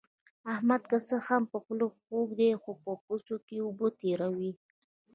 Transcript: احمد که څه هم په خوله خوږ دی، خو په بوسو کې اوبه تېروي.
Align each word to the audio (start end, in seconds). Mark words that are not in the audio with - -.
احمد 0.53 0.81
که 0.89 0.97
څه 1.07 1.15
هم 1.27 1.43
په 1.51 1.57
خوله 1.63 1.85
خوږ 2.03 2.29
دی، 2.39 2.49
خو 2.61 2.71
په 2.83 2.91
بوسو 3.03 3.35
کې 3.47 3.57
اوبه 3.65 3.87
تېروي. 3.99 4.51